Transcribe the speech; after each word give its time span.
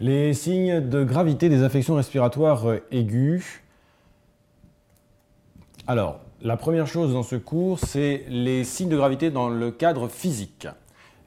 Les 0.00 0.32
signes 0.32 0.88
de 0.88 1.02
gravité 1.02 1.48
des 1.48 1.64
affections 1.64 1.96
respiratoires 1.96 2.64
aiguës. 2.92 3.44
Alors, 5.88 6.20
la 6.40 6.56
première 6.56 6.86
chose 6.86 7.14
dans 7.14 7.24
ce 7.24 7.34
cours, 7.34 7.80
c'est 7.80 8.24
les 8.28 8.62
signes 8.62 8.90
de 8.90 8.96
gravité 8.96 9.30
dans 9.32 9.48
le 9.48 9.72
cadre 9.72 10.06
physique. 10.06 10.68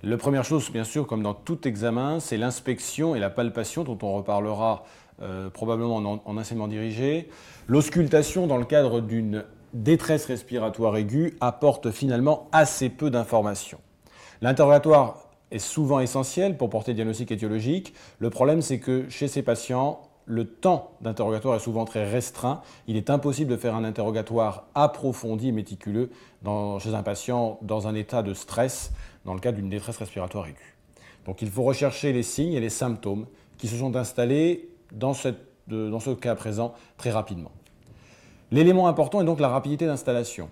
La 0.04 0.15
première 0.15 0.46
chose, 0.46 0.71
bien 0.71 0.86
sûr, 0.86 1.05
comme 1.05 1.21
dans 1.21 1.34
tout 1.34 1.68
examen, 1.68 2.21
c'est 2.21 2.38
l'inspection 2.38 3.14
et 3.14 3.20
la 3.20 3.29
palpation, 3.29 3.84
dont 3.84 3.97
on 4.04 4.14
reparlera 4.14 4.86
euh, 5.21 5.50
probablement 5.50 5.97
en, 5.97 6.21
en, 6.24 6.38
enseignement 6.38 6.69
dirigé. 6.69 7.28
L'auscultation 7.68 8.47
dans 8.47 8.57
le 8.57 8.64
cadre 8.64 9.01
d'une 9.01 9.43
détresse 9.74 10.25
respiratoire 10.28 10.96
aiguë 10.96 11.36
apporte 11.42 11.92
finalement 11.92 12.47
assez 12.54 12.88
peu 12.88 13.10
d'informations. 13.10 13.82
L'interrogatoire 14.42 15.31
est 15.51 15.60
souvent 15.60 16.00
essentiel 16.00 16.57
pour 16.57 16.69
porter 16.69 16.93
diagnostic 16.93 17.32
étiologique. 17.32 17.93
Le 18.19 18.29
problème, 18.29 18.61
c'est 18.61 18.79
que 18.79 19.07
chez 19.09 19.28
ces 19.28 19.43
patients, 19.43 20.01
le 20.25 20.46
temps 20.46 20.92
d'interrogatoire 21.01 21.55
est 21.55 21.59
souvent 21.59 21.86
très 21.86 22.09
restreint. 22.09 22.61
Il 22.87 22.96
est 22.96 23.09
impossible 23.09 23.51
de 23.51 23.57
faire 23.57 23.75
un 23.75 23.83
interrogatoire 23.83 24.68
approfondi 24.75 25.50
et 25.50 25.51
méticuleux 25.51 26.09
chez 26.79 26.93
un 26.93 27.04
patient 27.04 27.59
dans 27.61 27.87
un 27.87 27.95
état 27.95 28.23
de 28.23 28.33
stress 28.33 28.92
dans 29.25 29.33
le 29.33 29.39
cas 29.39 29.51
d'une 29.51 29.69
détresse 29.69 29.97
respiratoire 29.97 30.47
aiguë. 30.47 30.78
Donc 31.25 31.42
il 31.42 31.50
faut 31.50 31.64
rechercher 31.64 32.14
les 32.14 32.23
signes 32.23 32.53
et 32.53 32.59
les 32.59 32.70
symptômes 32.70 33.28
qui 33.58 33.67
se 33.67 33.75
sont 33.75 33.95
installés 33.95 34.70
dans, 34.92 35.14
ce 35.14 36.14
cas 36.14 36.36
présent 36.36 36.73
très 36.97 37.11
rapidement. 37.11 37.52
L'élément 38.52 38.88
important 38.88 39.22
est 39.22 39.25
donc 39.25 39.39
la 39.39 39.50
rapidité 39.50 39.86
d'installation. 39.86 40.50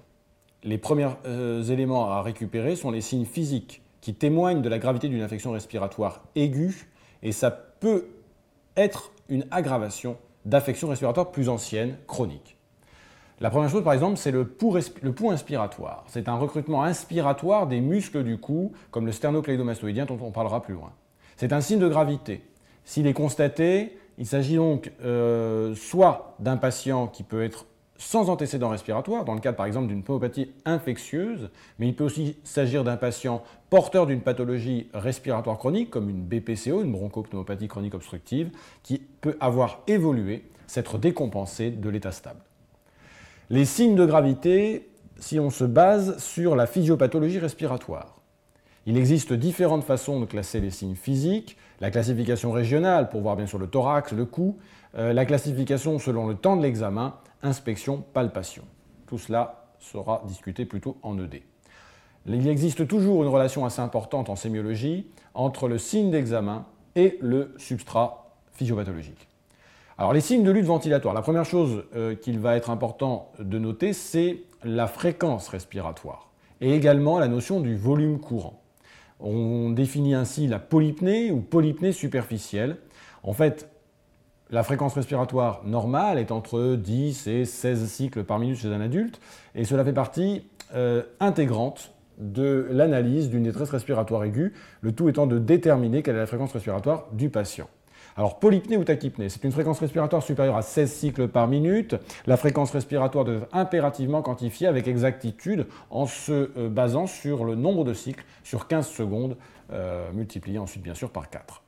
Les 0.63 0.77
premiers 0.77 1.09
euh, 1.25 1.63
éléments 1.63 2.11
à 2.11 2.21
récupérer 2.21 2.75
sont 2.75 2.91
les 2.91 3.01
signes 3.01 3.25
physiques 3.25 3.81
qui 4.01 4.13
témoignent 4.13 4.61
de 4.61 4.69
la 4.69 4.79
gravité 4.79 5.09
d'une 5.09 5.21
infection 5.21 5.51
respiratoire 5.51 6.23
aiguë 6.35 6.87
et 7.23 7.31
ça 7.31 7.51
peut 7.51 8.07
être 8.77 9.11
une 9.27 9.45
aggravation 9.51 10.17
d'affections 10.45 10.87
respiratoires 10.87 11.31
plus 11.31 11.49
anciennes, 11.49 11.97
chroniques. 12.07 12.57
La 13.41 13.49
première 13.49 13.69
chose, 13.69 13.83
par 13.83 13.93
exemple, 13.93 14.17
c'est 14.17 14.31
le 14.31 14.45
pouls, 14.45 15.31
inspiratoire. 15.31 16.03
C'est 16.07 16.27
un 16.27 16.35
recrutement 16.35 16.83
inspiratoire 16.83 17.67
des 17.67 17.79
muscles 17.79 18.23
du 18.23 18.37
cou, 18.37 18.73
comme 18.91 19.05
le 19.05 19.13
sternocleidomastoïdien 19.13 20.05
dont 20.05 20.19
on 20.21 20.31
parlera 20.31 20.61
plus 20.61 20.73
loin. 20.73 20.91
C'est 21.37 21.53
un 21.53 21.61
signe 21.61 21.79
de 21.79 21.87
gravité. 21.87 22.43
S'il 22.83 23.07
est 23.07 23.13
constaté, 23.13 23.97
il 24.17 24.25
s'agit 24.25 24.57
donc 24.57 24.91
euh, 25.03 25.73
soit 25.75 26.35
d'un 26.39 26.57
patient 26.57 27.07
qui 27.07 27.23
peut 27.23 27.41
être 27.41 27.65
sans 27.99 28.29
antécédent 28.29 28.69
respiratoire, 28.69 29.25
dans 29.25 29.35
le 29.35 29.41
cadre 29.41 29.57
par 29.57 29.65
exemple 29.65 29.87
d'une 29.87 30.01
pneumopathie 30.01 30.51
infectieuse, 30.65 31.49
mais 31.77 31.87
il 31.89 31.95
peut 31.95 32.05
aussi 32.05 32.37
s'agir 32.43 32.83
d'un 32.83 32.97
patient 32.97 33.43
porteur 33.69 34.07
d'une 34.07 34.21
pathologie 34.21 34.87
respiratoire 34.93 35.59
chronique, 35.59 35.91
comme 35.91 36.09
une 36.09 36.21
BPCO, 36.21 36.81
une 36.81 36.93
bronchopneumopathie 36.93 37.67
chronique 37.67 37.93
obstructive, 37.93 38.51
qui 38.83 38.99
peut 39.21 39.37
avoir 39.41 39.81
évolué, 39.87 40.45
s'être 40.65 40.97
décompensé 40.97 41.71
de 41.71 41.89
l'état 41.89 42.13
stable. 42.13 42.39
Les 43.49 43.65
signes 43.65 43.95
de 43.95 44.05
gravité, 44.05 44.89
si 45.17 45.39
on 45.39 45.49
se 45.49 45.65
base 45.65 46.17
sur 46.19 46.55
la 46.55 46.67
physiopathologie 46.67 47.39
respiratoire. 47.39 48.15
Il 48.85 48.97
existe 48.97 49.33
différentes 49.33 49.83
façons 49.83 50.19
de 50.19 50.25
classer 50.25 50.59
les 50.59 50.71
signes 50.71 50.95
physiques, 50.95 51.57
la 51.81 51.91
classification 51.91 52.51
régionale 52.51 53.09
pour 53.09 53.21
voir 53.21 53.35
bien 53.35 53.45
sûr 53.45 53.59
le 53.59 53.67
thorax, 53.67 54.11
le 54.13 54.25
cou, 54.25 54.57
euh, 54.97 55.13
la 55.13 55.25
classification 55.25 55.99
selon 55.99 56.27
le 56.27 56.35
temps 56.35 56.55
de 56.55 56.63
l'examen, 56.63 57.15
inspection, 57.43 58.03
palpation. 58.13 58.63
Tout 59.07 59.17
cela 59.17 59.67
sera 59.79 60.23
discuté 60.27 60.65
plutôt 60.65 60.97
en 61.03 61.17
ED. 61.19 61.43
Il 62.25 62.47
existe 62.47 62.87
toujours 62.87 63.23
une 63.23 63.29
relation 63.29 63.65
assez 63.65 63.81
importante 63.81 64.29
en 64.29 64.35
sémiologie 64.35 65.07
entre 65.33 65.67
le 65.67 65.77
signe 65.77 66.11
d'examen 66.11 66.65
et 66.95 67.17
le 67.21 67.53
substrat 67.57 68.35
physiopathologique. 68.53 69.27
Alors 69.97 70.13
les 70.13 70.21
signes 70.21 70.43
de 70.43 70.51
lutte 70.51 70.65
ventilatoire, 70.65 71.13
la 71.13 71.21
première 71.21 71.45
chose 71.45 71.83
euh, 71.95 72.15
qu'il 72.15 72.39
va 72.39 72.55
être 72.55 72.69
important 72.69 73.31
de 73.39 73.57
noter, 73.57 73.93
c'est 73.93 74.43
la 74.63 74.87
fréquence 74.87 75.47
respiratoire 75.49 76.29
et 76.61 76.73
également 76.73 77.19
la 77.19 77.27
notion 77.27 77.59
du 77.59 77.75
volume 77.75 78.19
courant. 78.19 78.61
On 79.19 79.69
définit 79.69 80.13
ainsi 80.13 80.47
la 80.47 80.59
polypnée 80.59 81.31
ou 81.31 81.41
polypnée 81.41 81.91
superficielle. 81.91 82.77
En 83.23 83.33
fait, 83.33 83.69
la 84.49 84.63
fréquence 84.63 84.93
respiratoire 84.93 85.61
normale 85.65 86.17
est 86.17 86.31
entre 86.31 86.75
10 86.75 87.27
et 87.27 87.45
16 87.45 87.85
cycles 87.87 88.23
par 88.23 88.39
minute 88.39 88.57
chez 88.57 88.69
un 88.69 88.81
adulte, 88.81 89.19
et 89.55 89.63
cela 89.63 89.83
fait 89.83 89.93
partie 89.93 90.43
euh, 90.73 91.03
intégrante 91.19 91.93
de 92.17 92.67
l'analyse 92.71 93.29
d'une 93.29 93.43
détresse 93.43 93.69
respiratoire 93.69 94.23
aiguë, 94.23 94.53
le 94.81 94.91
tout 94.91 95.07
étant 95.07 95.27
de 95.27 95.37
déterminer 95.37 96.01
quelle 96.01 96.15
est 96.15 96.19
la 96.19 96.25
fréquence 96.25 96.51
respiratoire 96.51 97.07
du 97.13 97.29
patient. 97.29 97.69
Alors, 98.19 98.37
polypnée 98.37 98.75
ou 98.75 98.83
tachypnée, 98.83 99.29
c'est 99.29 99.45
une 99.45 99.53
fréquence 99.53 99.79
respiratoire 99.79 100.21
supérieure 100.21 100.57
à 100.57 100.61
16 100.61 100.91
cycles 100.91 101.27
par 101.29 101.47
minute. 101.47 101.95
La 102.27 102.35
fréquence 102.35 102.69
respiratoire 102.71 103.23
doit 103.23 103.35
être 103.35 103.47
impérativement 103.53 104.21
quantifiée 104.21 104.67
avec 104.67 104.89
exactitude 104.89 105.67
en 105.89 106.05
se 106.05 106.51
euh, 106.57 106.67
basant 106.67 107.07
sur 107.07 107.45
le 107.45 107.55
nombre 107.55 107.85
de 107.85 107.93
cycles 107.93 108.25
sur 108.43 108.67
15 108.67 108.89
secondes, 108.89 109.37
euh, 109.71 110.11
multiplié 110.11 110.59
ensuite 110.59 110.83
bien 110.83 110.95
sûr 110.95 111.11
par 111.11 111.29
4. 111.29 111.63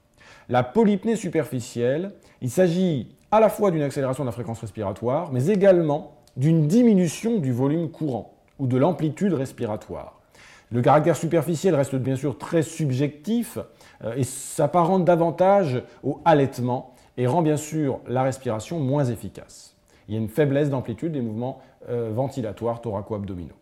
La 0.50 0.62
polypnée 0.62 1.16
superficielle, 1.16 2.12
il 2.42 2.50
s'agit 2.50 3.16
à 3.32 3.40
la 3.40 3.48
fois 3.48 3.72
d'une 3.72 3.84
accélération 3.84 4.26
de 4.26 4.28
la 4.28 4.34
fréquence 4.34 4.60
respiratoire, 4.60 5.32
mais 5.32 5.48
également 5.48 6.18
d'une 6.36 6.68
diminution 6.68 7.40
du 7.40 7.54
volume 7.54 7.90
courant 7.90 8.34
ou 8.60 8.68
de 8.68 8.76
l'amplitude 8.76 9.32
respiratoire. 9.32 10.20
Le 10.70 10.82
caractère 10.82 11.16
superficiel 11.16 11.76
reste 11.76 11.96
bien 11.96 12.18
sûr 12.18 12.38
très 12.38 12.62
subjectif 12.62 13.58
et 14.16 14.24
s'apparente 14.24 15.06
davantage 15.06 15.84
au 16.04 16.22
halètement 16.26 16.94
et 17.18 17.28
rend 17.28 17.42
bien 17.42 17.58
sûr 17.58 18.00
la 18.08 18.24
respiration 18.24 18.80
moins 18.80 19.06
efficace. 19.06 19.76
Il 20.08 20.16
y 20.16 20.18
a 20.18 20.20
une 20.20 20.30
faiblesse 20.30 20.70
d'amplitude 20.70 21.12
des 21.12 21.22
mouvements 21.22 21.60
euh, 21.90 22.12
ventilatoires 22.14 22.82
thoraco-abdominaux. 22.82 23.56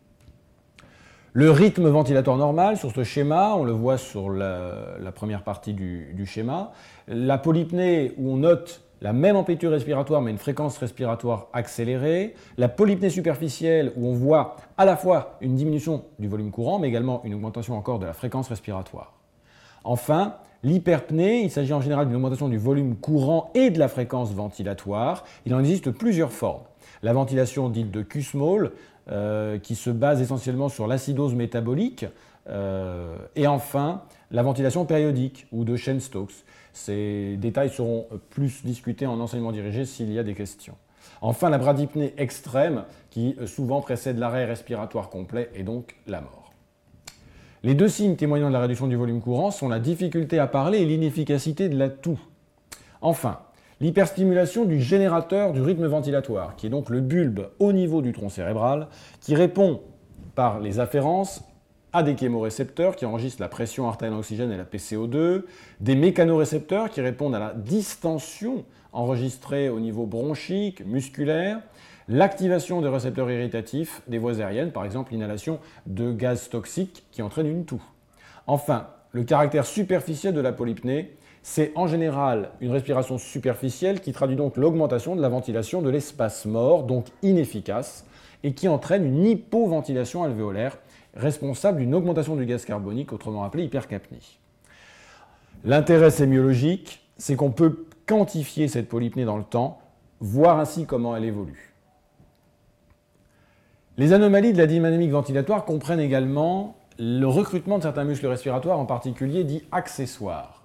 Le 1.34 1.52
rythme 1.52 1.88
ventilatoire 1.88 2.38
normal, 2.38 2.78
sur 2.78 2.92
ce 2.92 3.04
schéma, 3.04 3.54
on 3.56 3.64
le 3.64 3.72
voit 3.72 3.98
sur 3.98 4.32
la, 4.32 5.12
première 5.14 5.44
partie 5.44 5.74
du, 5.74 6.26
schéma. 6.26 6.72
La 7.08 7.38
polypnée, 7.38 8.14
où 8.18 8.32
on 8.32 8.38
note 8.38 8.82
la 9.02 9.14
même 9.14 9.36
amplitude 9.36 9.70
respiratoire 9.70 10.22
mais 10.22 10.32
une 10.32 10.40
fréquence 10.40 10.78
respiratoire 10.78 11.48
accélérée. 11.54 12.34
La 12.58 12.68
polypnée 12.68 13.12
superficielle, 13.12 13.94
où 13.96 14.08
on 14.08 14.14
voit 14.14 14.56
à 14.78 14.86
la 14.86 14.98
fois 14.98 15.38
une 15.42 15.56
diminution 15.56 16.04
du 16.18 16.28
volume 16.28 16.50
courant, 16.50 16.80
mais 16.80 16.88
également 16.88 17.22
une 17.24 17.36
augmentation 17.36 17.78
encore 17.78 18.00
de 18.00 18.08
la 18.08 18.14
fréquence 18.14 18.50
respiratoire. 18.50 19.19
Enfin, 19.84 20.36
l'hyperpnée, 20.64 21.42
il 21.44 21.52
s'agit 21.52 21.74
en 21.74 21.82
général 21.82 22.08
d'une 22.08 22.16
augmentation 22.16 22.50
du 22.50 22.58
volume 22.58 22.96
courant 22.96 23.52
et 23.56 23.70
de 23.70 23.80
la 23.80 23.88
fréquence 23.88 24.34
ventilatoire. 24.34 25.26
Il 25.46 25.54
en 25.54 25.60
existe 25.60 25.92
plusieurs 25.92 26.32
formes. 26.32 26.64
La 27.02 27.14
ventilation 27.14 27.70
dite 27.70 27.92
de 27.92 28.02
Kussmaul, 28.02 28.72
euh, 29.12 29.58
qui 29.58 29.76
se 29.76 29.90
base 29.90 30.22
essentiellement 30.22 30.70
sur 30.70 30.86
l'acidose 30.86 31.34
métabolique. 31.34 32.06
Euh, 32.50 33.18
et 33.36 33.48
enfin, 33.48 34.04
la 34.32 34.44
ventilation 34.44 34.86
périodique 34.86 35.48
ou 35.52 35.64
de 35.64 35.76
Shen-Stokes. 35.76 36.46
Ces 36.74 37.36
détails 37.38 37.70
seront 37.70 38.06
plus 38.30 38.64
discutés 38.64 39.08
en 39.08 39.20
enseignement 39.20 39.52
dirigé 39.52 39.86
s'il 39.86 40.14
y 40.14 40.20
a 40.20 40.24
des 40.24 40.36
questions. 40.36 40.76
Enfin, 41.22 41.50
la 41.50 41.58
bradypnée 41.58 42.14
extrême 42.18 42.84
qui 43.10 43.36
souvent 43.48 43.82
précède 43.82 44.20
l'arrêt 44.20 44.46
respiratoire 44.46 45.10
complet 45.10 45.50
et 45.56 45.64
donc 45.64 45.96
la 46.06 46.22
mort. 46.22 46.39
Les 47.62 47.74
deux 47.74 47.90
signes 47.90 48.16
témoignant 48.16 48.48
de 48.48 48.54
la 48.54 48.62
réduction 48.62 48.88
du 48.88 48.96
volume 48.96 49.20
courant 49.20 49.52
sont 49.52 49.68
la 49.68 49.80
difficulté 49.80 50.40
à 50.40 50.48
parler 50.48 50.80
et 50.80 50.86
l'inefficacité 50.86 51.68
de 51.68 51.78
la 51.78 51.90
toux. 51.90 52.20
Enfin, 53.02 53.40
l'hyperstimulation 53.82 54.64
du 54.64 54.80
générateur 54.80 55.52
du 55.52 55.62
rythme 55.62 55.86
ventilatoire, 55.86 56.56
qui 56.56 56.68
est 56.68 56.70
donc 56.70 56.90
le 56.90 57.02
bulbe 57.02 57.50
au 57.60 57.74
niveau 57.74 58.02
du 58.02 58.14
tronc 58.14 58.30
cérébral, 58.30 58.88
qui 59.20 59.36
répond 59.36 59.82
par 60.36 60.62
les 60.62 60.80
afférences 60.80 61.44
à 61.92 62.02
des 62.02 62.16
chémorécepteurs 62.16 62.96
qui 62.96 63.06
enregistrent 63.06 63.42
la 63.42 63.50
pression 63.50 63.90
artérielle 63.90 64.16
en 64.16 64.20
oxygène 64.20 64.52
et 64.54 64.58
la 64.58 64.64
PCO2, 64.64 65.44
des 65.82 65.96
mécanorécepteurs 65.96 66.90
qui 66.90 67.02
répondent 67.02 67.36
à 67.36 67.40
la 67.40 67.54
distension 67.54 68.64
enregistrée 68.94 69.68
au 69.68 69.82
niveau 69.82 70.06
bronchique, 70.06 70.86
musculaire, 70.86 71.60
l'activation 72.10 72.82
des 72.82 72.90
récepteurs 72.90 73.32
irritatifs 73.32 74.02
des 74.08 74.18
voies 74.18 74.42
aériennes, 74.42 74.72
par 74.72 74.84
exemple 74.84 75.14
l'inhalation 75.14 75.60
de 75.86 76.12
gaz 76.12 76.50
toxiques 76.50 77.06
qui 77.12 77.22
entraîne 77.22 77.48
une 77.48 77.66
toux. 77.66 77.84
Enfin, 78.48 78.88
le 79.12 79.24
caractère 79.24 79.66
superficiel 79.66 80.34
de 80.34 80.42
la 80.42 80.52
polypnée 80.52 81.16
c'est 81.42 81.72
en 81.76 81.88
général 81.88 82.52
une 82.62 82.72
respiration 82.72 83.18
superficielle 83.18 84.02
qui 84.02 84.12
traduit 84.12 84.36
donc 84.36 84.58
l'augmentation 84.58 85.16
de 85.16 85.22
la 85.22 85.30
ventilation 85.30 85.82
de 85.82 85.90
l'espace 85.90 86.46
mort, 86.46 86.84
donc 86.84 87.06
inefficace, 87.22 88.06
et 88.44 88.54
qui 88.54 88.68
entraîne 88.68 89.06
une 89.06 89.26
hypoventilation 89.26 90.24
alvéolaire, 90.24 90.78
responsable 91.16 91.80
d'une 91.80 91.96
augmentation 91.96 92.36
du 92.36 92.46
gaz 92.46 92.66
carbonique, 92.66 93.14
autrement 93.14 93.44
appelée 93.44 93.64
hypercapnie. 93.64 94.40
L'intérêt 95.66 96.12
sémiologique, 96.12 97.02
c'est 97.18 97.36
qu'on 97.36 97.52
peut 97.52 97.86
quantifier 98.06 98.68
cette 98.68 98.88
polypnée 98.88 99.26
dans 99.26 99.38
le 99.38 99.44
temps, 99.44 99.82
voir 100.20 100.60
ainsi 100.60 100.86
comment 100.86 101.16
elle 101.16 101.26
évolue. 101.26 101.74
Les 104.00 104.14
anomalies 104.14 104.54
de 104.54 104.58
la 104.58 104.66
dynamique 104.66 105.12
ventilatoire 105.12 105.66
comprennent 105.66 106.00
également 106.00 106.78
le 107.00 107.26
recrutement 107.26 107.80
de 107.80 107.84
certains 107.84 108.06
muscles 108.06 108.28
respiratoires, 108.28 108.80
en 108.80 108.86
particulier 108.86 109.44
dits 109.44 109.64
accessoires. 109.74 110.64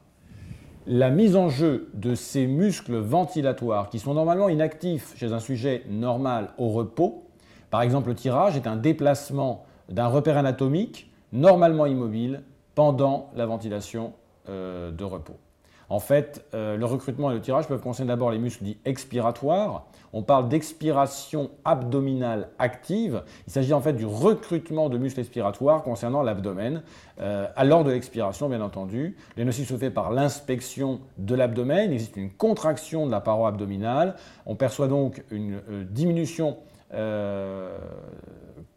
la 0.86 1.10
mise 1.10 1.34
en 1.34 1.48
jeu 1.48 1.90
de 1.94 2.14
ces 2.14 2.46
muscles 2.46 2.94
ventilatoires 2.94 3.88
qui 3.88 3.98
sont 3.98 4.14
normalement 4.14 4.48
inactifs 4.48 5.14
chez 5.16 5.32
un 5.32 5.40
sujet 5.40 5.82
normal 5.90 6.50
au 6.58 6.68
repos, 6.68 7.24
par 7.70 7.82
exemple 7.82 8.10
le 8.10 8.14
tirage 8.14 8.56
est 8.56 8.68
un 8.68 8.76
déplacement 8.76 9.64
d'un 9.88 10.06
repère 10.06 10.38
anatomique 10.38 11.10
normalement 11.32 11.86
immobile 11.86 12.42
pendant 12.76 13.32
la 13.34 13.46
ventilation 13.46 14.12
euh, 14.48 14.92
de 14.92 15.02
repos. 15.02 15.40
En 15.88 16.00
fait, 16.00 16.44
euh, 16.54 16.76
le 16.76 16.84
recrutement 16.86 17.30
et 17.30 17.34
le 17.34 17.40
tirage 17.40 17.68
peuvent 17.68 17.80
concerner 17.80 18.08
d'abord 18.08 18.30
les 18.30 18.38
muscles 18.38 18.64
dits 18.64 18.78
expiratoires. 18.84 19.86
On 20.12 20.22
parle 20.22 20.48
d'expiration 20.48 21.50
abdominale 21.64 22.48
active. 22.58 23.22
Il 23.46 23.52
s'agit 23.52 23.74
en 23.74 23.80
fait 23.80 23.92
du 23.92 24.06
recrutement 24.06 24.88
de 24.88 24.96
muscles 24.96 25.20
expiratoires 25.20 25.82
concernant 25.82 26.22
l'abdomen. 26.22 26.82
Euh, 27.20 27.46
à 27.56 27.64
l'heure 27.64 27.84
de 27.84 27.90
l'expiration, 27.90 28.48
bien 28.48 28.60
entendu, 28.60 29.16
le 29.36 29.52
se 29.52 29.76
fait 29.76 29.90
par 29.90 30.10
l'inspection 30.10 31.00
de 31.18 31.34
l'abdomen. 31.34 31.90
Il 31.90 31.94
existe 31.94 32.16
une 32.16 32.30
contraction 32.30 33.06
de 33.06 33.10
la 33.10 33.20
paroi 33.20 33.48
abdominale. 33.48 34.14
On 34.46 34.54
perçoit 34.54 34.88
donc 34.88 35.22
une 35.30 35.60
euh, 35.70 35.84
diminution 35.84 36.56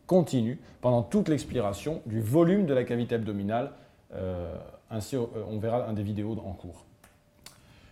continue 0.07 0.60
pendant 0.81 1.03
toute 1.03 1.30
l'expiration 1.30 2.01
du 2.07 2.19
volume 2.19 2.65
de 2.65 2.74
la 2.74 2.83
cavité 2.83 3.13
abdominale. 3.13 3.74
ainsi, 4.89 5.15
on 5.15 5.60
verra 5.60 5.88
un 5.88 5.94
des 5.94 6.01
vidéos 6.01 6.36
en 6.44 6.53
cours. 6.53 6.88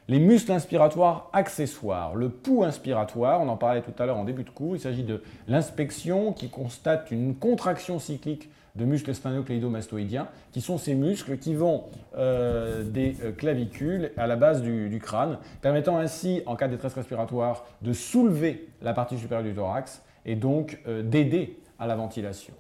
Les 0.07 0.19
muscles 0.19 0.51
inspiratoires 0.51 1.29
accessoires. 1.33 2.13
Le 2.13 2.29
pouls 2.29 2.63
inspiratoire, 2.63 3.41
on 3.41 3.47
en 3.47 3.57
parlait 3.57 3.81
tout 3.81 3.93
à 3.97 4.05
l'heure 4.05 4.17
en 4.17 4.23
début 4.23 4.43
de 4.43 4.51
cours, 4.51 4.75
il 4.75 4.79
s'agit 4.79 5.03
de 5.03 5.23
l'inspection 5.47 6.31
qui 6.31 6.49
constate 6.49 7.09
une 7.09 7.35
contraction 7.35 7.97
cyclique 7.97 8.49
de 8.75 8.85
muscles 8.85 9.13
sphénocléido-mastoïdiens, 9.13 10.27
qui 10.51 10.61
sont 10.61 10.77
ces 10.77 10.93
muscles 10.93 11.37
qui 11.37 11.55
vont 11.55 11.85
euh, 12.17 12.83
des 12.83 13.15
euh, 13.23 13.31
clavicules 13.31 14.11
à 14.17 14.27
la 14.27 14.35
base 14.35 14.61
du, 14.61 14.99
crâne, 15.01 15.39
permettant 15.61 15.97
ainsi, 15.97 16.43
en 16.45 16.55
cas 16.55 16.67
de 16.67 16.73
détresse 16.73 16.93
respiratoire, 16.93 17.65
de 17.81 17.93
soulever 17.93 18.67
la 18.81 18.93
partie 18.93 19.17
supérieure 19.17 19.47
du 19.47 19.55
thorax 19.55 20.03
et 20.25 20.35
donc 20.35 20.79
euh, 20.87 21.01
d'aider 21.01 21.57
à 21.79 21.87
la 21.87 21.95
ventilation. 21.95 22.53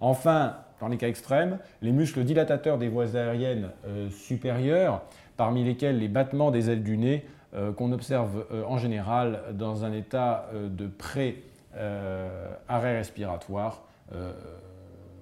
Enfin, 0.00 0.56
dans 0.80 0.88
les 0.88 0.96
cas 0.96 1.08
extrêmes, 1.08 1.58
les 1.82 1.92
muscles 1.92 2.24
dilatateurs 2.24 2.78
des 2.78 2.88
voies 2.88 3.16
aériennes 3.16 3.70
supérieures 4.10 5.02
parmi 5.36 5.64
lesquels 5.64 5.98
les 5.98 6.08
battements 6.08 6.50
des 6.50 6.70
ailes 6.70 6.82
du 6.82 6.96
nez 6.96 7.26
euh, 7.54 7.72
qu'on 7.72 7.92
observe 7.92 8.46
euh, 8.50 8.64
en 8.66 8.78
général 8.78 9.42
dans 9.52 9.84
un 9.84 9.92
état 9.92 10.48
euh, 10.52 10.68
de 10.68 10.88
pré-arrêt 10.88 12.96
respiratoire. 12.96 13.84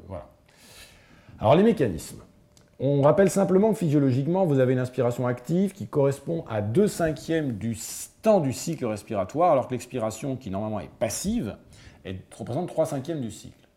voilà. 0.09 0.29
Alors 1.39 1.57
les 1.57 1.63
mécanismes. 1.63 2.23
On 2.81 3.03
rappelle 3.03 3.29
simplement 3.31 3.73
que 3.73 3.79
physiologiquement, 3.79 4.47
vous 4.47 4.59
avez 4.59 4.73
une 4.73 4.79
inspiration 4.79 5.27
active 5.27 5.73
qui 5.73 5.87
correspond 5.87 6.45
à 6.49 6.63
2 6.63 6.89
cinquièmes 6.89 7.53
du 7.53 7.77
temps 8.23 8.41
du 8.41 8.53
cycle 8.53 8.87
respiratoire, 8.87 9.53
alors 9.53 9.69
que 9.69 9.73
l'expiration, 9.73 10.37
qui 10.37 10.51
normalement 10.51 10.81
est 10.81 10.91
passive, 10.99 11.55
représente 12.37 12.69
3 12.69 12.87
cinquièmes 12.87 13.21
du 13.21 13.31
cycle. 13.31 13.69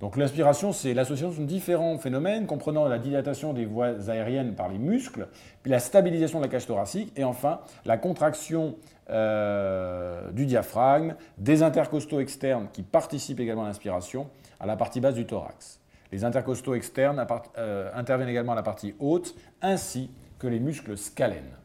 Donc 0.00 0.16
l'inspiration, 0.16 0.72
c'est 0.72 0.92
l'association 0.92 1.40
de 1.40 1.46
différents 1.46 1.96
phénomènes 1.96 2.46
comprenant 2.46 2.86
la 2.86 2.98
dilatation 2.98 3.54
des 3.54 3.64
voies 3.64 4.10
aériennes 4.10 4.54
par 4.54 4.68
les 4.68 4.78
muscles, 4.78 5.28
puis 5.62 5.70
la 5.70 5.78
stabilisation 5.78 6.38
de 6.38 6.44
la 6.44 6.50
cage 6.50 6.66
thoracique, 6.66 7.12
et 7.16 7.24
enfin 7.24 7.60
la 7.86 7.96
contraction 7.96 8.76
euh, 9.08 10.30
du 10.32 10.44
diaphragme, 10.44 11.14
des 11.38 11.62
intercostaux 11.62 12.20
externes 12.20 12.68
qui 12.72 12.82
participent 12.82 13.40
également 13.40 13.64
à 13.64 13.68
l'inspiration, 13.68 14.28
à 14.60 14.66
la 14.66 14.76
partie 14.76 15.00
basse 15.00 15.14
du 15.14 15.24
thorax. 15.24 15.80
Les 16.12 16.24
intercostaux 16.24 16.74
externes 16.74 17.24
euh, 17.56 17.90
interviennent 17.94 18.28
également 18.28 18.52
à 18.52 18.56
la 18.56 18.62
partie 18.62 18.94
haute, 18.98 19.34
ainsi 19.62 20.10
que 20.38 20.46
les 20.46 20.60
muscles 20.60 20.98
scalènes. 20.98 21.56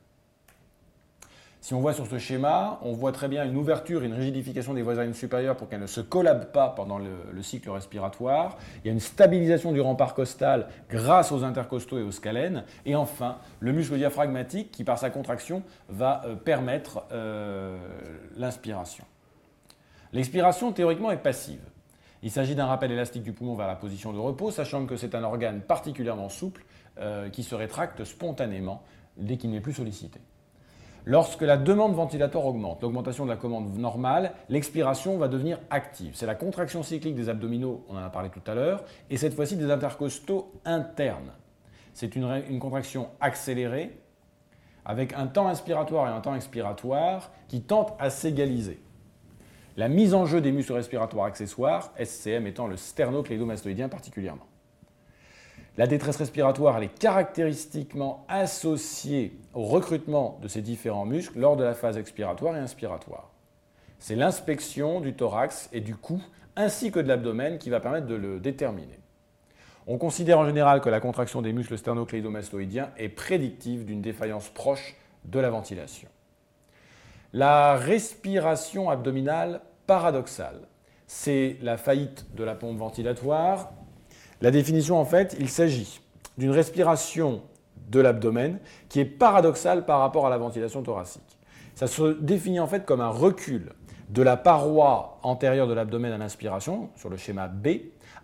Si 1.62 1.76
on 1.76 1.80
voit 1.80 1.94
sur 1.94 2.08
ce 2.08 2.18
schéma, 2.18 2.80
on 2.82 2.94
voit 2.94 3.12
très 3.12 3.28
bien 3.28 3.46
une 3.46 3.56
ouverture 3.56 4.02
une 4.02 4.16
rigidification 4.16 4.74
des 4.74 4.82
voies 4.82 4.94
aériennes 4.94 5.14
supérieures 5.14 5.56
pour 5.56 5.70
qu'elles 5.70 5.82
ne 5.82 5.86
se 5.86 6.02
collabent 6.02 6.52
pas 6.52 6.70
pendant 6.70 6.98
le, 6.98 7.44
cycle 7.44 7.70
respiratoire. 7.70 8.58
Il 8.84 8.88
y 8.88 8.90
a 8.90 8.94
une 8.94 9.00
stabilisation 9.00 9.72
du 9.72 9.80
rempart 9.80 10.16
costal 10.16 10.70
grâce 10.90 11.32
aux 11.32 11.44
intercostaux 11.44 12.00
et 12.00 12.02
aux 12.02 12.12
scalènes. 12.12 12.64
Et 12.88 12.96
enfin, 12.96 13.38
le 13.60 13.74
muscle 13.74 13.96
diaphragmatique 13.96 14.72
qui, 14.72 14.84
par 14.84 14.98
sa 14.98 15.12
contraction, 15.12 15.62
va 15.88 16.24
euh, 16.26 16.36
permettre 16.36 17.04
euh, 17.12 17.78
l'inspiration. 18.38 19.06
L'expiration, 20.14 20.72
théoriquement, 20.72 21.12
est 21.12 21.18
passive. 21.18 21.62
Il 22.24 22.32
s'agit 22.32 22.56
d'un 22.56 22.66
rappel 22.66 22.92
élastique 22.92 23.24
du 23.24 23.34
poumon 23.34 23.54
vers 23.54 23.68
la 23.68 23.76
position 23.76 24.14
de 24.14 24.18
repos, 24.18 24.50
sachant 24.50 24.88
que 24.88 24.96
c'est 24.96 25.14
un 25.14 25.24
organe 25.24 25.62
particulièrement 25.62 26.30
souple 26.30 26.66
euh, 26.98 27.30
qui 27.30 27.44
se 27.44 27.54
rétracte 27.54 28.04
spontanément 28.04 28.82
dès 29.16 29.38
qu'il 29.38 29.52
n'est 29.52 29.62
plus 29.62 29.74
sollicité. 29.74 30.20
Lorsque 31.06 31.42
la 31.42 31.58
demande 31.58 31.96
ventilatoire 31.96 32.46
augmente, 32.46 32.84
l'augmentation 32.84 33.26
de 33.26 33.32
la 33.32 33.36
commande 33.36 33.76
normale, 33.76 34.34
l'expiration 34.50 35.18
va 35.18 35.28
devenir 35.28 35.60
active. 35.72 36.14
C'est 36.16 36.28
la 36.28 36.36
contraction 36.36 36.84
cyclique 36.84 37.16
des 37.16 37.28
abdominaux, 37.28 37.84
on 37.90 37.96
en 37.96 38.04
a 38.04 38.10
parlé 38.10 38.30
tout 38.30 38.42
à 38.46 38.54
l'heure, 38.54 38.84
et 39.10 39.18
cette 39.18 39.34
fois-ci 39.34 39.56
des 39.56 39.72
intercostaux 39.72 40.52
internes. 40.64 41.32
C'est 41.94 42.16
une, 42.16 42.60
contraction 42.60 43.10
accélérée 43.20 43.98
avec 44.86 45.14
un 45.14 45.28
temps 45.28 45.48
inspiratoire 45.48 46.08
et 46.08 46.12
un 46.12 46.22
temps 46.22 46.36
expiratoire 46.36 47.32
qui 47.48 47.62
tentent 47.62 47.94
à 48.00 48.10
s'égaliser. 48.10 48.80
La 49.78 49.88
mise 49.88 50.14
en 50.14 50.26
jeu 50.26 50.42
des 50.42 50.52
muscles 50.52 50.74
respiratoires 50.74 51.26
accessoires, 51.26 51.92
SCM 51.98 52.46
étant 52.46 52.68
le 52.68 52.78
sternocléidomastoïdien 52.78 53.90
particulièrement. 53.90 54.46
La 55.78 55.88
détresse 55.88 56.18
respiratoire 56.18 56.78
elle 56.78 56.84
est 56.86 57.00
caractéristiquement 57.00 58.26
associée 58.28 59.38
au 59.54 59.64
recrutement 59.64 60.40
de 60.42 60.48
ces 60.48 60.62
différents 60.62 61.06
muscles 61.06 61.40
lors 61.40 61.56
de 61.56 61.64
la 61.64 61.74
phase 61.74 61.98
expiratoire 61.98 62.58
et 62.58 62.60
inspiratoire. 62.60 63.32
C'est 64.00 64.16
l'inspection 64.16 65.00
du 65.00 65.14
thorax 65.14 65.70
et 65.72 65.80
du 65.80 65.96
cou 65.96 66.22
ainsi 66.56 66.92
que 66.92 67.00
de 67.00 67.08
l'abdomen 67.08 67.58
qui 67.58 67.70
va 67.70 67.80
permettre 67.80 68.08
de 68.08 68.16
le 68.16 68.40
déterminer. 68.40 69.00
On 69.88 69.98
considère 69.98 70.40
en 70.40 70.46
général 70.46 70.82
que 70.82 70.90
la 70.90 71.00
contraction 71.00 71.42
des 71.42 71.54
muscles 71.54 71.78
sternocléidomastoïdiens 71.78 72.92
est 72.98 73.10
prédictive 73.10 73.86
d'une 73.86 74.02
défaillance 74.02 74.50
proche 74.50 74.96
de 75.26 75.40
la 75.40 75.50
ventilation. 75.50 76.10
La 77.34 77.76
respiration 77.76 78.90
abdominale 78.90 79.62
paradoxale, 79.88 80.68
c'est 81.08 81.58
la 81.62 81.78
faillite 81.78 82.26
de 82.36 82.44
la 82.44 82.56
pompe 82.56 82.78
ventilatoire 82.78 83.72
la 84.42 84.52
définition, 84.52 85.00
en 85.00 85.06
fait, 85.06 85.36
il 85.40 85.50
s'agit 85.50 86.02
d'une 86.38 86.52
respiration 86.52 87.42
de 87.90 88.00
l'abdomen 88.00 88.60
qui 88.90 89.00
est 89.00 89.06
paradoxale 89.06 89.86
par 89.86 90.00
rapport 90.00 90.26
à 90.26 90.30
la 90.30 90.38
ventilation 90.38 90.82
thoracique. 90.82 91.38
Ça 91.76 91.88
se 91.88 92.14
définit 92.14 92.60
en 92.60 92.68
fait 92.68 92.86
comme 92.86 93.02
un 93.02 93.10
recul 93.10 93.74
de 94.10 94.22
la 94.22 94.38
paroi 94.38 95.20
antérieure 95.24 95.68
de 95.68 95.74
l'abdomen 95.74 96.12
à 96.12 96.18
l'inspiration, 96.18 96.90
sur 96.96 97.10
le 97.10 97.18
schéma 97.18 97.48
B, 97.48 97.68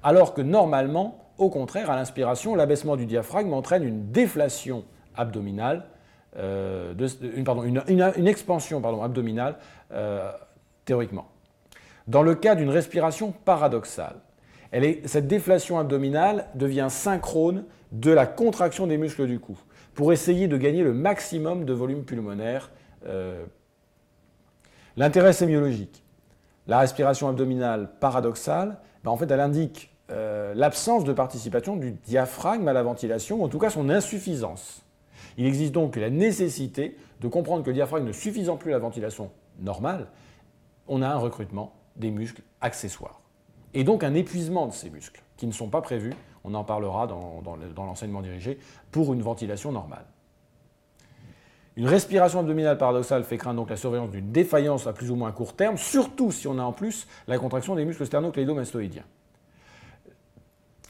alors 0.03 0.33
que 0.33 0.41
normalement, 0.41 1.19
au 1.37 1.49
contraire, 1.49 1.89
à 1.89 1.95
l'inspiration, 1.95 2.55
l'abaissement 2.55 2.95
du 2.95 3.05
diaphragme 3.05 3.53
entraîne 3.53 3.83
une 3.83 4.11
déflation 4.11 4.83
abdominale, 5.15 5.85
euh, 6.37 6.93
une, 7.35 8.27
expansion 8.27 8.81
abdominale 9.01 9.55
euh, 9.91 10.31
théoriquement. 10.85 11.27
Dans 12.07 12.21
le 12.21 12.35
cas 12.35 12.55
d'une 12.55 12.69
respiration 12.69 13.31
paradoxale, 13.31 14.17
cette 15.05 15.27
déflation 15.27 15.79
abdominale 15.79 16.47
devient 16.55 16.87
synchrone 16.89 17.65
de 17.91 18.11
la 18.11 18.25
contraction 18.25 18.87
des 18.87 18.97
muscles 18.97 19.27
du 19.27 19.39
cou 19.39 19.57
pour 19.93 20.13
essayer 20.13 20.47
de 20.47 20.57
gagner 20.57 20.83
le 20.83 20.93
maximum 20.93 21.65
de 21.65 21.73
volume 21.73 22.03
pulmonaire. 22.03 22.71
Euh, 23.07 23.45
l'intérêt 24.95 25.33
sémiologique. 25.33 26.03
La 26.67 26.79
respiration 26.79 27.29
abdominale 27.29 27.89
paradoxale, 27.99 28.77
ben, 29.03 29.11
en 29.11 29.17
fait, 29.17 29.31
elle 29.31 29.39
indique 29.39 29.89
euh, 30.11 30.53
l'absence 30.53 31.03
de 31.03 31.13
participation 31.13 31.77
du 31.77 31.91
diaphragme 31.91 32.67
à 32.67 32.73
la 32.73 32.83
ventilation, 32.83 33.41
ou 33.41 33.43
en 33.43 33.49
tout 33.49 33.59
cas 33.59 33.69
son 33.69 33.89
insuffisance. 33.89 34.83
Il 35.37 35.45
existe 35.45 35.73
donc 35.73 35.95
la 35.95 36.09
nécessité 36.09 36.97
de 37.21 37.27
comprendre 37.27 37.63
que 37.63 37.69
le 37.69 37.75
diaphragme 37.75 38.05
ne 38.05 38.11
suffisant 38.11 38.57
plus 38.57 38.71
à 38.71 38.75
la 38.75 38.79
ventilation 38.79 39.31
normale, 39.59 40.07
on 40.87 41.01
a 41.01 41.07
un 41.07 41.17
recrutement 41.17 41.73
des 41.95 42.11
muscles 42.11 42.41
accessoires 42.61 43.21
et 43.73 43.83
donc 43.83 44.03
un 44.03 44.13
épuisement 44.13 44.67
de 44.67 44.73
ces 44.73 44.89
muscles 44.89 45.21
qui 45.37 45.47
ne 45.47 45.51
sont 45.51 45.69
pas 45.69 45.81
prévus, 45.81 46.13
on 46.43 46.53
en 46.53 46.63
parlera 46.63 47.07
dans, 47.07 47.41
l'enseignement 47.77 48.21
dirigé, 48.21 48.59
pour 48.91 49.13
une 49.13 49.21
ventilation 49.21 49.71
normale. 49.71 50.05
Une 51.75 51.87
respiration 51.87 52.39
abdominale 52.39 52.77
paradoxale 52.77 53.23
fait 53.23 53.37
craindre 53.37 53.57
donc 53.57 53.69
la 53.69 53.77
surveillance 53.77 54.09
d'une 54.09 54.31
défaillance 54.31 54.87
à 54.87 54.93
plus 54.93 55.11
ou 55.11 55.15
moins 55.15 55.31
court 55.31 55.55
terme, 55.55 55.77
surtout 55.77 56.31
si 56.31 56.47
on 56.47 56.57
a 56.57 56.63
en 56.63 56.71
plus 56.71 57.07
la 57.27 57.37
contraction 57.37 57.75
des 57.75 57.85
muscles 57.85 58.05
sternocléidomastoïdiens. 58.05 59.05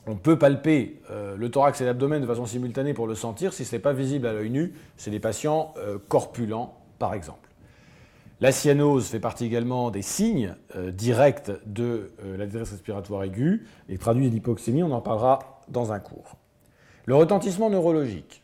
On 0.06 0.16
peut 0.16 0.38
palper 0.40 1.02
euh, 1.12 1.36
le 1.36 1.52
thorax 1.52 1.82
et 1.82 1.86
l'abdomen 1.86 2.22
de 2.22 2.28
façon 2.28 2.46
simultanée 2.46 2.94
pour 2.94 3.08
le 3.08 3.16
sentir 3.16 3.52
si 3.52 3.66
ce 3.66 3.76
n'est 3.76 3.82
pas 3.82 3.92
visible 3.92 4.26
à 4.26 4.32
l'œil 4.32 4.50
nu. 4.50 4.74
C'est 4.96 5.12
des 5.12 5.20
patients 5.20 5.74
euh, 5.78 5.98
corpulents, 6.08 6.78
par 6.98 7.14
exemple. 7.14 7.47
La 8.40 8.52
cyanose 8.52 9.08
fait 9.08 9.20
partie 9.20 9.46
également 9.46 9.90
des 9.90 10.04
signes 10.04 10.54
euh, 10.76 10.92
directs 10.92 11.50
de 11.66 12.12
euh, 12.24 12.38
la 12.38 12.46
détresse 12.46 12.70
respiratoire 12.70 13.24
aiguë. 13.24 13.66
Les 13.90 13.98
traduits 13.98 14.30
d'hypoxémie, 14.30 14.84
on 14.84 14.92
en 14.92 15.02
parlera 15.02 15.64
dans 15.70 15.92
un 15.92 16.00
cours. 16.00 16.36
Le 17.06 17.16
retentissement 17.16 17.72
neurologique. 17.72 18.44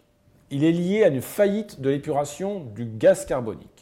il 0.49 0.63
est 0.63 0.71
lié 0.71 1.03
à 1.03 1.09
une 1.09 1.21
faillite 1.21 1.79
de 1.79 1.91
l'épuration 1.91 2.61
du 2.75 2.85
gaz 2.85 3.25
carbonique. 3.25 3.72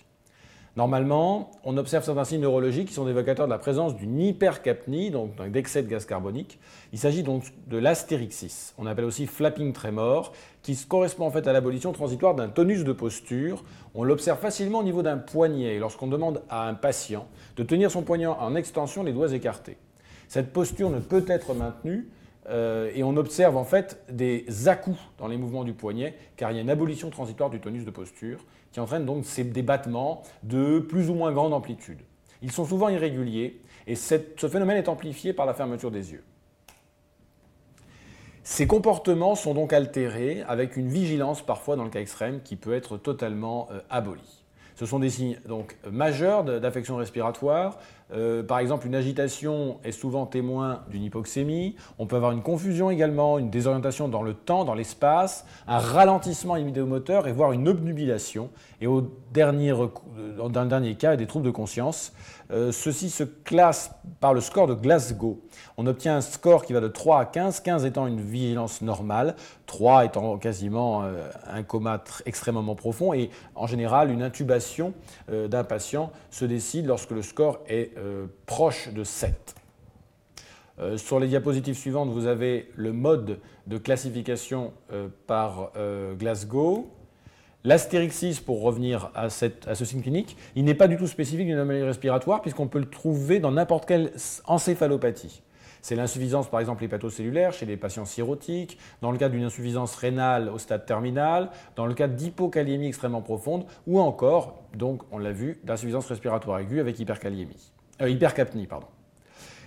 Normalement, 0.78 1.52
on 1.66 1.76
observe 1.76 2.06
certains 2.06 2.24
signes 2.24 2.42
neurologiques 2.42 2.88
qui 2.88 2.94
sont 2.94 3.06
évocateurs 3.06 3.46
de 3.46 3.52
la 3.52 3.58
présence 3.58 3.94
d'une 3.98 4.18
hypercapnie, 4.22 5.12
donc 5.12 5.36
d'excès 5.50 5.84
de 5.84 5.90
gaz 5.90 6.06
carbonique. 6.06 6.60
Il 6.94 7.00
s'agit 7.00 7.24
donc 7.24 7.44
de 7.68 7.78
l'astérixis, 7.78 8.74
on 8.78 8.86
appelle 8.86 9.04
aussi 9.04 9.28
flapping 9.28 9.74
tremor, 9.74 10.32
qui 10.62 10.78
correspond 10.88 11.26
en 11.26 11.32
fait 11.32 11.46
à 11.46 11.52
l'abolition 11.52 11.92
transitoire 11.92 12.36
d'un 12.36 12.48
tonus 12.48 12.86
de 12.86 12.94
posture. 12.94 13.66
On 13.96 14.06
l'observe 14.06 14.40
facilement 14.40 14.80
au 14.80 14.84
niveau 14.84 15.02
d'un 15.02 15.18
poignet 15.18 15.78
lorsqu'on 15.78 16.08
demande 16.08 16.42
à 16.50 16.70
un 16.70 16.74
patient 16.74 17.28
de 17.58 17.64
tenir 17.64 17.92
son 17.92 18.04
poignet 18.04 18.28
en 18.28 18.56
extension, 18.56 19.04
les 19.04 19.12
doigts 19.12 19.34
écartés. 19.34 19.76
Cette 20.30 20.54
posture 20.54 20.90
ne 20.90 21.00
peut 21.00 21.26
être 21.28 21.54
maintenue 21.54 22.08
euh, 22.50 22.92
et 22.96 23.04
on 23.04 23.16
observe 23.18 23.56
en 23.56 23.64
fait 23.64 24.04
des 24.10 24.46
à-coups 24.68 25.00
dans 25.18 25.28
les 25.28 25.38
mouvements 25.38 25.64
du 25.64 25.74
poignet 25.74 26.16
car 26.38 26.52
il 26.52 26.56
y 26.56 26.58
a 26.58 26.62
une 26.62 26.70
abolition 26.70 27.10
transitoire 27.10 27.50
du 27.50 27.60
tonus 27.60 27.86
de 27.86 27.92
posture 27.92 28.44
qui 28.72 28.80
entraîne 28.80 29.06
donc 29.06 29.26
ces 29.26 29.44
débattements 29.44 30.24
de 30.44 30.80
plus 30.80 31.10
ou 31.10 31.14
moins 31.14 31.32
grande 31.32 31.54
amplitude. 31.54 32.00
Ils 32.42 32.52
sont 32.52 32.66
souvent 32.66 32.90
irréguliers 32.90 33.62
et 33.86 33.96
ce 33.96 34.48
phénomène 34.48 34.78
est 34.78 34.90
amplifié 34.90 35.34
par 35.34 35.46
la 35.46 35.54
fermeture 35.54 35.92
des 35.92 36.12
yeux. 36.14 36.24
Ces 38.44 38.66
comportements 38.66 39.36
sont 39.36 39.54
donc 39.54 39.72
altérés 39.72 40.44
avec 40.48 40.76
une 40.76 40.88
vigilance 40.88 41.44
parfois 41.44 41.76
dans 41.76 41.84
le 41.84 41.92
cas 41.92 42.00
extrême 42.00 42.42
qui 42.42 42.56
peut 42.56 42.74
être 42.74 42.98
totalement 42.98 43.70
euh, 43.72 43.82
abolie. 43.92 44.42
Ce 44.76 44.88
sont 44.88 44.98
des 44.98 45.12
signes 45.12 45.40
donc 45.48 45.78
majeurs 45.92 46.44
d'affection 46.44 46.96
respiratoire. 46.96 47.78
Euh, 48.14 48.44
par 48.44 48.60
exemple, 48.60 48.88
une 48.88 48.96
agitation 48.96 49.80
est 49.84 49.92
souvent 49.92 50.26
témoin 50.26 50.82
d'une 50.90 51.04
hypoxémie. 51.04 51.76
On 52.00 52.08
peut 52.08 52.16
avoir 52.16 52.32
une 52.32 52.42
confusion 52.42 52.90
également, 52.90 53.40
une 53.40 53.50
désorientation 53.50 54.08
dans 54.08 54.24
le 54.24 54.34
temps, 54.34 54.66
dans 54.66 54.74
l'espace, 54.74 55.46
un 55.68 55.80
ralentissement 55.80 56.58
immédiat-moteur 56.58 57.28
et 57.28 57.32
voire 57.32 57.52
une 57.52 57.68
obnubilation. 57.68 58.50
Et 58.82 58.88
au 58.88 59.02
dernier, 59.32 59.74
dans 60.38 60.64
le 60.64 60.70
dernier 60.70 60.96
cas, 60.96 61.16
des 61.16 61.28
troubles 61.28 61.46
de 61.46 61.52
conscience. 61.52 62.14
Euh, 62.52 62.72
ceci 62.72 63.10
se 63.10 63.24
classe 63.24 63.92
par 64.20 64.34
le 64.34 64.42
score 64.42 64.68
de 64.68 64.74
Glasgow. 64.74 65.40
On 65.78 65.88
obtient 65.88 66.18
un 66.18 66.22
score 66.22 66.66
qui 66.66 66.74
va 66.74 66.82
de 66.82 66.90
3 66.90 67.22
à 67.22 67.26
15, 67.26 67.62
15 67.62 67.86
étant 67.86 68.08
une 68.08 68.20
vigilance 68.20 68.82
normale, 68.82 69.36
3 69.68 70.06
étant 70.06 70.38
quasiment 70.38 71.04
euh, 71.04 71.30
un 71.50 71.64
coma 71.64 72.04
extrêmement 72.26 72.76
profond, 72.76 73.14
et 73.14 73.30
en 73.56 73.68
général, 73.68 74.12
une 74.12 74.22
intubation 74.22 74.94
euh, 75.32 75.48
d'un 75.48 75.64
patient 75.64 76.12
se 76.30 76.44
décide 76.44 76.88
lorsque 76.88 77.12
le 77.12 77.22
score 77.22 77.60
est 77.68 77.94
proche 78.46 78.90
de 78.94 79.04
7. 79.04 79.56
Sur 80.98 81.20
les 81.20 81.28
diapositives 81.28 81.76
suivantes, 81.76 82.10
vous 82.10 82.26
avez 82.26 82.72
le 82.76 82.92
mode 82.92 83.40
de 83.68 83.78
classification 83.78 84.74
par 85.28 85.72
Glasgow. 86.18 86.92
L'astérixis, 87.64 88.42
pour 88.44 88.64
revenir 88.64 89.12
à, 89.14 89.30
ce 89.30 89.86
signe 89.86 90.02
clinique, 90.02 90.36
il 90.56 90.64
n'est 90.64 90.74
pas 90.74 90.88
du 90.88 90.98
tout 90.98 91.06
spécifique 91.06 91.46
d'une 91.46 91.58
anomalie 91.58 91.84
respiratoire 91.84 92.42
puisqu'on 92.42 92.68
peut 92.68 92.80
le 92.80 92.90
trouver 92.90 93.40
dans 93.40 93.52
n'importe 93.52 93.86
quelle 93.86 94.12
encéphalopathie. 94.46 95.44
C'est 95.84 95.96
l'insuffisance, 95.96 96.50
par 96.50 96.60
exemple, 96.60 96.84
hépatocellulaire 96.84 97.54
chez 97.54 97.66
les 97.66 97.78
patients 97.78 98.06
cirrhotiques, 98.06 98.78
dans 99.02 99.12
le 99.12 99.18
cas 99.18 99.30
d'une 99.30 99.44
insuffisance 99.44 99.96
rénale 99.96 100.50
au 100.50 100.60
stade 100.60 100.86
terminal, 100.86 101.50
dans 101.76 101.88
le 101.88 101.94
cas 101.94 102.08
d'hypokaliémie 102.08 102.88
extrêmement 102.88 103.22
profonde, 103.22 103.66
ou 103.88 104.00
encore, 104.00 104.64
donc 104.76 105.02
on 105.12 105.18
l'a 105.18 105.32
vu, 105.32 105.60
d'insuffisance 105.64 106.06
respiratoire 106.06 106.60
aiguë 106.60 106.80
avec 106.80 107.00
hyperkaliémie, 107.00 107.74
euh, 108.02 108.10
hypercapnie. 108.10 108.68
Pardon. 108.68 108.88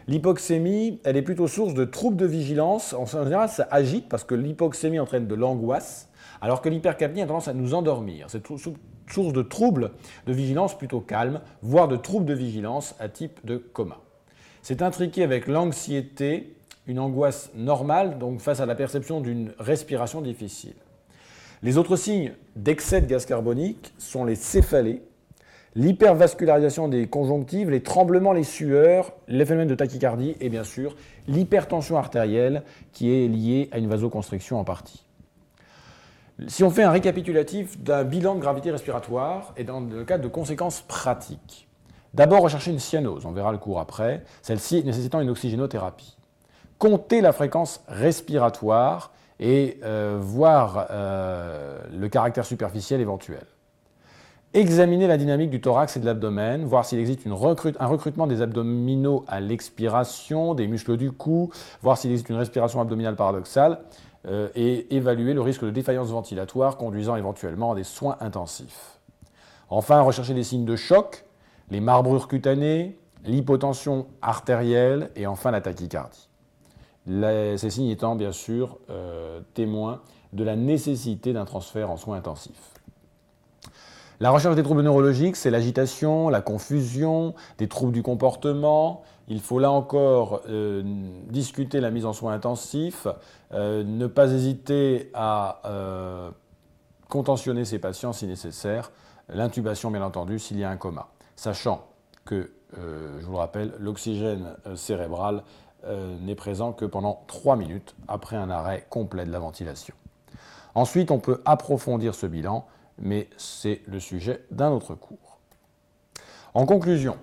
L'hypoxémie, 0.07 1.01
elle 1.05 1.17
est 1.17 1.23
plutôt 1.23 1.49
source 1.49 1.73
de 1.73 1.85
troubles 1.85 2.17
de 2.17 2.27
vigilance. 2.27 2.93
En 2.93 3.07
général, 3.07 3.49
ça 3.49 3.67
agite 3.71 4.09
parce 4.09 4.25
que 4.25 4.35
l'hypoxémie 4.35 4.99
entraîne 4.99 5.27
de 5.27 5.35
l'angoisse 5.35 6.11
alors 6.41 6.61
que 6.61 6.69
l'hypercapnie 6.69 7.23
a 7.23 7.27
tendance 7.27 7.49
à 7.49 7.55
nous 7.55 7.73
endormir. 7.73 8.27
C'est 8.29 8.47
source 8.47 9.33
de 9.33 9.43
troubles 9.43 9.93
de 10.27 10.33
vigilance 10.35 10.77
plutôt 10.77 11.01
calmes, 11.01 11.41
voire 11.63 11.89
de 11.89 11.97
troubles 11.97 12.27
de 12.27 12.35
vigilance 12.35 12.95
à 12.99 13.09
type 13.09 13.41
de 13.47 13.57
coma. 13.57 13.99
C'est 14.61 14.83
intriqué 14.83 15.23
avec 15.23 15.47
l'anxiété, 15.47 16.55
une 16.87 16.99
angoisse 16.99 17.51
normale, 17.55 18.19
donc 18.19 18.41
face 18.41 18.61
à 18.61 18.67
la 18.67 18.75
perception 18.75 19.23
d'une 19.23 19.53
respiration 19.59 20.21
difficile. 20.21 20.75
Les 21.63 21.79
autres 21.79 21.97
signes 21.97 22.35
d'excès 22.57 23.01
de 23.01 23.07
gaz 23.07 23.25
carbonique 23.25 23.95
sont 23.97 24.27
les 24.27 24.35
céphalées, 24.35 25.03
l'hypervascularisation 25.77 26.89
des 26.89 27.07
conjonctives, 27.07 27.71
les 27.71 27.83
tremblements, 27.83 28.33
les 28.33 28.45
sueurs, 28.45 29.13
les 29.29 29.45
phénomènes 29.45 29.69
de 29.69 29.75
tachycardie 29.75 30.37
et 30.41 30.49
bien 30.49 30.65
sûr 30.65 30.95
l'hypertension 31.27 31.97
artérielle 31.97 32.63
qui 32.93 33.13
est 33.13 33.29
liée 33.29 33.69
à 33.73 33.79
une 33.79 33.89
vasoconstriction 33.89 34.59
en 34.59 34.65
partie. 34.65 35.05
Si 36.49 36.65
on 36.65 36.71
fait 36.71 36.83
un 36.83 36.91
récapitulatif 36.91 37.81
d'un 37.81 38.03
bilan 38.03 38.35
de 38.35 38.41
gravité 38.41 38.71
respiratoire 38.71 39.55
et 39.57 39.65
dans 39.65 39.81
le 39.81 40.05
cadre 40.05 40.25
de 40.25 40.29
conséquences 40.29 40.83
pratiques, 40.83 41.69
d'abord 42.13 42.43
rechercher 42.43 42.73
une 42.73 42.81
cyanose, 42.81 43.25
on 43.25 43.31
verra 43.31 43.53
le 43.53 43.59
cours 43.59 43.79
après, 43.79 44.25
celle-ci 44.43 44.83
nécessitant 44.85 45.21
une 45.21 45.31
oxygénothérapie. 45.31 46.17
Compter 46.79 47.21
la 47.21 47.33
fréquence 47.33 47.85
respiratoire 47.87 49.13
et 49.39 49.79
euh, 49.85 50.19
voir 50.21 50.89
euh, 50.91 51.79
le 51.93 52.09
caractère 52.09 52.45
superficiel 52.45 53.01
éventuel. 53.01 53.45
Examiner 54.57 55.09
la 55.09 55.17
dynamique 55.17 55.51
du 55.51 55.61
thorax 55.61 55.97
et 55.97 56.01
de 56.01 56.07
l'abdomen, 56.07 56.65
voir 56.65 56.85
s'il 56.85 57.01
existe 57.01 57.27
un 57.27 57.87
recrutement 57.87 58.29
des 58.29 58.41
abdominaux 58.41 59.25
à 59.27 59.41
l'expiration, 59.41 60.55
des 60.55 60.69
muscles 60.69 60.97
du 60.97 61.11
cou, 61.11 61.51
voir 61.83 61.99
s'il 61.99 62.13
existe 62.13 62.29
une 62.29 62.37
respiration 62.37 62.81
abdominale 62.81 63.17
paradoxale, 63.17 63.81
euh, 64.29 64.49
et 64.55 64.95
évaluer 64.95 65.35
le 65.35 65.41
risque 65.41 65.65
de 65.65 65.71
défaillance 65.71 66.11
ventilatoire 66.11 66.77
conduisant 66.77 67.17
éventuellement 67.17 67.73
à 67.73 67.75
des 67.75 67.83
soins 67.83 68.17
intensifs. 68.21 69.01
Enfin, 69.71 70.01
rechercher 70.03 70.35
des 70.35 70.45
signes 70.45 70.65
de 70.65 70.77
choc, 70.77 71.25
les 71.71 71.81
marbrures 71.81 72.29
cutanées, 72.29 72.97
l'hypotension 73.25 74.07
artérielle 74.23 75.11
et 75.17 75.27
enfin 75.27 75.51
la 75.51 75.63
tachycardie. 75.63 76.29
ces 77.09 77.71
signes 77.71 77.91
étant 77.91 78.15
bien 78.15 78.31
sûr 78.31 78.79
euh, 78.89 79.41
témoins 79.55 80.01
de 80.33 80.45
la 80.45 80.55
nécessité 80.55 81.33
d'un 81.33 81.45
transfert 81.45 81.91
en 81.91 81.97
soins 81.97 82.19
intensifs. 82.19 82.74
La 84.21 84.31
recherche 84.31 84.55
des 84.55 84.63
troubles 84.63 84.83
neurologiques, 84.83 85.35
c'est 85.35 85.51
l'agitation, 85.51 86.29
la 86.29 86.41
confusion, 86.41 87.35
des 87.59 87.67
troubles 87.67 87.93
du 87.93 88.03
comportement. 88.03 89.03
Il 89.27 89.41
faut 89.41 89.59
là 89.59 89.73
encore 89.73 90.43
euh, 90.49 90.83
discuter 91.29 91.81
la 91.81 91.91
mise 91.91 92.07
en 92.07 92.13
soins 92.13 92.33
intensifs, 92.33 93.09
euh, 93.53 93.83
ne 93.83 94.07
pas 94.07 94.31
hésiter 94.31 95.11
à 95.15 95.61
euh, 95.65 96.31
contentionner 97.09 97.65
ces 97.65 97.81
patients 97.81 98.13
si 98.13 98.27
nécessaire, 98.27 98.93
l'intubation 99.29 99.91
bien 99.91 100.03
entendu 100.03 100.39
s'il 100.39 100.59
y 100.59 100.65
a 100.65 100.71
un 100.71 100.77
coma, 100.77 101.09
sachant 101.35 101.87
que, 102.25 102.53
je 102.77 103.25
vous 103.25 103.33
le 103.33 103.39
rappelle, 103.39 103.73
l'oxygène 103.79 104.57
cérébral 104.75 105.45
n'est 106.23 106.35
présent 106.35 106.73
que 106.73 106.85
pendant 106.85 107.23
3 107.29 107.55
minutes 107.55 107.95
après 108.09 108.35
un 108.35 108.51
arrêt 108.51 108.85
complet 108.91 109.25
de 109.25 109.31
la 109.31 109.39
ventilation. 109.39 109.95
Ensuite, 110.75 111.13
on 111.13 111.21
peut 111.21 111.41
approfondir 111.45 112.17
ce 112.17 112.27
bilan 112.27 112.67
mais 112.99 113.29
c'est 113.37 113.83
le 113.87 114.01
sujet 114.01 114.45
d'un 114.51 114.71
autre 114.71 114.95
cours. 114.95 115.39
En 116.55 116.67
conclusion, 116.67 117.17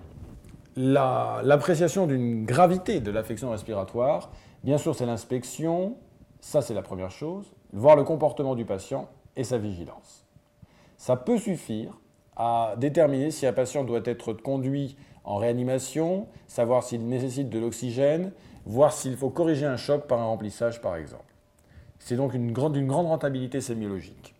l'appréciation 0.76 2.06
d'une 2.06 2.44
gravité 2.44 3.00
de 3.00 3.10
l'affection 3.10 3.50
respiratoire, 3.50 4.30
bien 4.64 4.78
sûr, 4.78 4.94
c'est 4.94 5.06
l'inspection, 5.06 5.96
ça 6.40 6.60
c'est 6.62 6.74
la 6.74 6.82
première 6.82 7.10
chose, 7.10 7.52
voir 7.72 7.96
le 7.96 8.04
comportement 8.04 8.54
du 8.54 8.64
patient 8.64 9.08
et 9.36 9.44
sa 9.44 9.58
vigilance. 9.58 10.26
Ça 10.98 11.16
peut 11.16 11.38
suffire 11.38 11.98
à 12.36 12.74
déterminer 12.78 13.30
si 13.30 13.46
un 13.46 13.52
patient 13.52 13.84
doit 13.84 14.00
être 14.04 14.32
conduit 14.32 14.96
en 15.24 15.36
réanimation, 15.36 16.28
savoir 16.46 16.82
s'il 16.82 17.06
nécessite 17.06 17.48
de 17.48 17.58
l'oxygène, 17.58 18.32
voir 18.66 18.92
s'il 18.92 19.16
faut 19.16 19.30
corriger 19.30 19.66
un 19.66 19.76
choc 19.76 20.06
par 20.06 20.20
un 20.20 20.26
remplissage 20.26 20.80
par 20.80 20.96
exemple. 20.96 21.34
C'est 21.98 22.16
donc 22.16 22.32
d'une 22.32 22.52
grande 22.52 22.76
rentabilité 23.06 23.60
sémiologique. 23.60 24.34